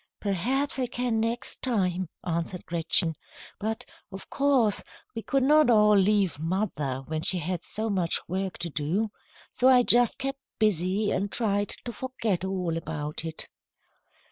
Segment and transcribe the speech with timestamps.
[0.19, 3.13] "Perhaps I can next time," answered Gretchen.
[3.59, 4.81] "But, of course,
[5.15, 9.11] we could not all leave mother when she had so much work to do.
[9.53, 13.47] So I just kept busy and tried to forget all about it."